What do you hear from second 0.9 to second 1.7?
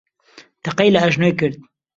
لە ئەژنۆی کرد.